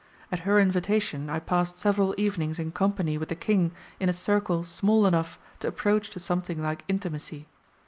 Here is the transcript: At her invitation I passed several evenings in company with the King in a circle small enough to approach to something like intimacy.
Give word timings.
At 0.31 0.39
her 0.49 0.59
invitation 0.59 1.29
I 1.29 1.37
passed 1.37 1.77
several 1.77 2.15
evenings 2.17 2.57
in 2.57 2.71
company 2.71 3.19
with 3.19 3.29
the 3.29 3.35
King 3.35 3.71
in 3.99 4.09
a 4.09 4.13
circle 4.13 4.63
small 4.63 5.05
enough 5.05 5.37
to 5.59 5.67
approach 5.67 6.09
to 6.09 6.19
something 6.19 6.59
like 6.59 6.83
intimacy. 6.87 7.45